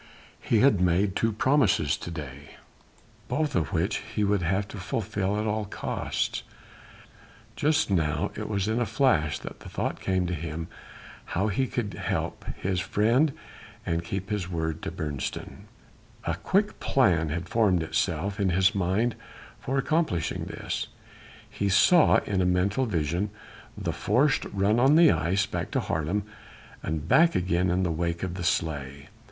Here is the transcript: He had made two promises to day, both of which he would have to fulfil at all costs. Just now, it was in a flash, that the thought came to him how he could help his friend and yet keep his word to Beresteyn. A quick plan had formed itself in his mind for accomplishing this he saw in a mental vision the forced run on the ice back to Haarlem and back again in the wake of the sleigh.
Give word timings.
He 0.41 0.61
had 0.61 0.81
made 0.81 1.15
two 1.15 1.31
promises 1.31 1.95
to 1.97 2.09
day, 2.09 2.55
both 3.27 3.53
of 3.55 3.71
which 3.71 3.97
he 3.97 4.23
would 4.23 4.41
have 4.41 4.67
to 4.69 4.77
fulfil 4.79 5.39
at 5.39 5.45
all 5.45 5.65
costs. 5.65 6.41
Just 7.55 7.91
now, 7.91 8.31
it 8.33 8.49
was 8.49 8.67
in 8.67 8.81
a 8.81 8.87
flash, 8.87 9.37
that 9.37 9.59
the 9.59 9.69
thought 9.69 9.99
came 10.01 10.25
to 10.25 10.33
him 10.33 10.67
how 11.37 11.49
he 11.49 11.67
could 11.67 11.93
help 11.93 12.43
his 12.57 12.79
friend 12.79 13.31
and 13.85 13.97
yet 13.97 14.03
keep 14.03 14.31
his 14.31 14.49
word 14.49 14.81
to 14.81 14.91
Beresteyn. 14.91 15.65
A 16.23 16.33
quick 16.33 16.79
plan 16.79 17.29
had 17.29 17.47
formed 17.47 17.83
itself 17.83 18.39
in 18.39 18.49
his 18.49 18.73
mind 18.73 19.15
for 19.59 19.77
accomplishing 19.77 20.45
this 20.45 20.87
he 21.47 21.69
saw 21.69 22.15
in 22.25 22.41
a 22.41 22.45
mental 22.47 22.87
vision 22.87 23.29
the 23.77 23.93
forced 23.93 24.45
run 24.45 24.79
on 24.79 24.95
the 24.95 25.11
ice 25.11 25.45
back 25.45 25.69
to 25.69 25.79
Haarlem 25.79 26.23
and 26.81 27.07
back 27.07 27.35
again 27.35 27.69
in 27.69 27.83
the 27.83 27.91
wake 27.91 28.23
of 28.23 28.33
the 28.33 28.43
sleigh. 28.43 29.09